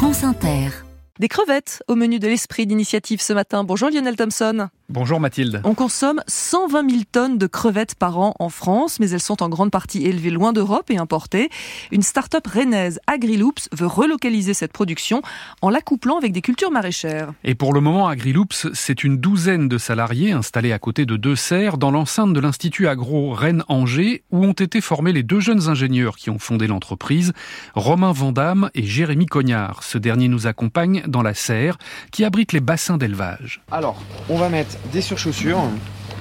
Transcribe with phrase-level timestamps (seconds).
[0.00, 0.70] France Inter.
[1.18, 3.64] Des crevettes au menu de l'esprit d'initiative ce matin.
[3.64, 4.70] Bonjour Lionel Thompson.
[4.92, 5.62] Bonjour Mathilde.
[5.62, 9.48] On consomme 120 000 tonnes de crevettes par an en France, mais elles sont en
[9.48, 11.48] grande partie élevées loin d'Europe et importées.
[11.92, 15.22] Une start-up rennaise, AgriLoops, veut relocaliser cette production
[15.62, 17.32] en l'accouplant avec des cultures maraîchères.
[17.44, 21.36] Et pour le moment, AgriLoops, c'est une douzaine de salariés installés à côté de deux
[21.36, 26.16] serres dans l'enceinte de l'Institut Agro Rennes-Angers, où ont été formés les deux jeunes ingénieurs
[26.16, 27.32] qui ont fondé l'entreprise,
[27.76, 29.84] Romain Vandamme et Jérémy Cognard.
[29.84, 31.78] Ce dernier nous accompagne dans la serre
[32.10, 33.62] qui abrite les bassins d'élevage.
[33.70, 35.62] Alors, on va mettre des surchaussures.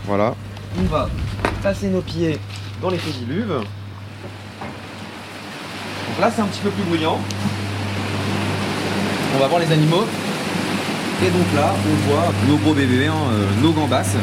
[0.06, 0.36] Voilà.
[0.80, 1.10] On va
[1.62, 2.38] passer nos pieds
[2.82, 3.62] dans les pédiluves.
[6.10, 7.20] Donc là, c'est un petit peu plus bruyant.
[9.36, 10.06] On va voir les animaux.
[11.22, 14.16] Et donc là, on voit nos gros bébés, hein, euh, nos gambas,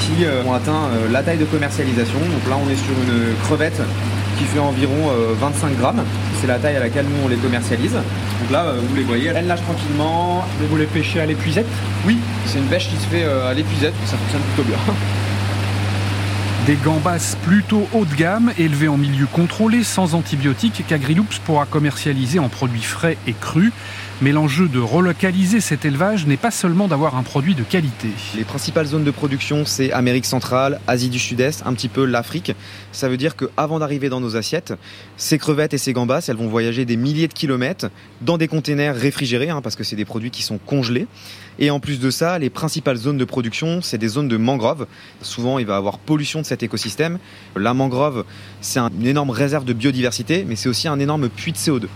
[0.00, 2.18] qui euh, ont atteint euh, la taille de commercialisation.
[2.18, 3.80] Donc là, on est sur une crevette
[4.38, 6.02] qui fait environ 25 grammes.
[6.40, 7.96] C'est la taille à laquelle nous, on les commercialise.
[8.40, 10.44] Donc là, vous les voyez, elles nagent tranquillement.
[10.60, 11.66] Mais vous les pêchez à l'épuisette?
[12.06, 14.78] Oui, c'est une pêche qui se fait à l'épuisette, ça fonctionne plutôt bien.
[16.66, 22.38] Des gambas plutôt haut de gamme, élevés en milieu contrôlé, sans antibiotiques, qu'Agriloops pourra commercialiser
[22.38, 23.70] en produits frais et crus.
[24.24, 28.08] Mais l'enjeu de relocaliser cet élevage n'est pas seulement d'avoir un produit de qualité.
[28.34, 32.52] Les principales zones de production, c'est Amérique centrale, Asie du Sud-Est, un petit peu l'Afrique.
[32.90, 34.72] Ça veut dire qu'avant d'arriver dans nos assiettes,
[35.18, 37.90] ces crevettes et ces gambas, elles vont voyager des milliers de kilomètres
[38.22, 41.06] dans des containers réfrigérés, hein, parce que c'est des produits qui sont congelés.
[41.58, 44.86] Et en plus de ça, les principales zones de production, c'est des zones de mangroves.
[45.20, 47.18] Souvent, il va y avoir pollution de cet écosystème.
[47.56, 48.24] La mangrove,
[48.62, 51.88] c'est une énorme réserve de biodiversité, mais c'est aussi un énorme puits de CO2.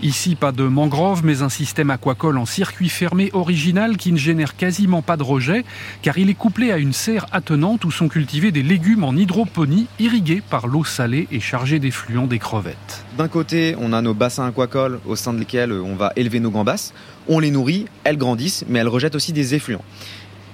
[0.00, 4.54] Ici, pas de mangrove, mais un système aquacole en circuit fermé original qui ne génère
[4.54, 5.64] quasiment pas de rejet,
[6.02, 9.88] car il est couplé à une serre attenante où sont cultivés des légumes en hydroponie,
[9.98, 13.04] irrigués par l'eau salée et chargés d'effluents des crevettes.
[13.16, 16.92] D'un côté, on a nos bassins aquacoles au sein desquels on va élever nos gambas.
[17.26, 19.84] On les nourrit, elles grandissent, mais elles rejettent aussi des effluents.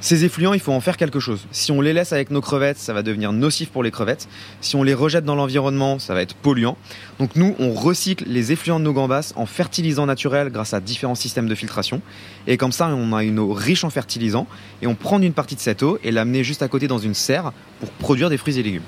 [0.04, 1.46] Ces effluents, il faut en faire quelque chose.
[1.50, 4.28] Si on les laisse avec nos crevettes, ça va devenir nocif pour les crevettes.
[4.60, 6.76] Si on les rejette dans l'environnement, ça va être polluant.
[7.18, 11.14] Donc nous, on recycle les effluents de nos gambas en fertilisant naturel grâce à différents
[11.14, 12.02] systèmes de filtration.
[12.46, 14.46] Et comme ça, on a une eau riche en fertilisants
[14.82, 17.14] et on prend une partie de cette eau et l'amener juste à côté dans une
[17.14, 18.82] serre pour produire des fruits et légumes.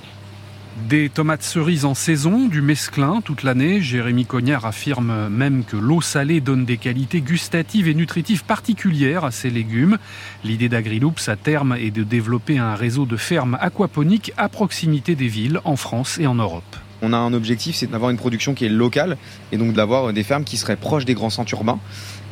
[0.84, 3.80] Des tomates cerises en saison, du mesclin toute l'année.
[3.80, 9.30] Jérémy Cognard affirme même que l'eau salée donne des qualités gustatives et nutritives particulières à
[9.30, 9.96] ces légumes.
[10.44, 15.28] L'idée d'Agriloops à terme est de développer un réseau de fermes aquaponiques à proximité des
[15.28, 16.76] villes en France et en Europe.
[17.00, 19.16] On a un objectif, c'est d'avoir une production qui est locale
[19.52, 21.80] et donc d'avoir des fermes qui seraient proches des grands centres urbains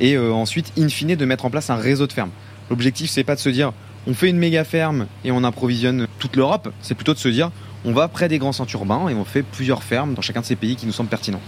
[0.01, 2.31] et euh, ensuite, in fine, de mettre en place un réseau de fermes.
[2.69, 3.73] L'objectif, c'est pas de se dire
[4.07, 7.51] on fait une méga ferme et on approvisionne toute l'Europe, c'est plutôt de se dire
[7.85, 10.47] on va près des grands centres urbains et on fait plusieurs fermes dans chacun de
[10.47, 11.41] ces pays qui nous semblent pertinents.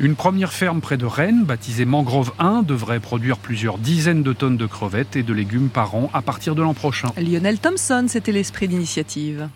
[0.00, 4.56] Une première ferme près de Rennes, baptisée Mangrove 1, devrait produire plusieurs dizaines de tonnes
[4.56, 7.08] de crevettes et de légumes par an à partir de l'an prochain.
[7.16, 9.48] Lionel Thompson, c'était l'esprit d'initiative.